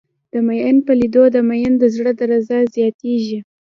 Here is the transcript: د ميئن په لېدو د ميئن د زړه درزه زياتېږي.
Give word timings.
د 0.31 0.35
ميئن 0.47 0.77
په 0.85 0.91
لېدو 0.99 1.23
د 1.35 1.37
ميئن 1.49 1.73
د 1.77 1.83
زړه 1.95 2.11
درزه 2.19 2.57
زياتېږي. 2.75 3.39